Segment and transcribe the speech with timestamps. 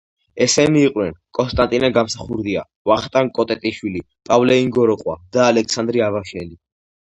[0.43, 6.55] ესენი იყვნენ: კონსტანტინე გამსახურდია, ვახტანგ კოტეტიშვილი, პავლე ინგოროყვა და ალექსანდრე აბაშელი.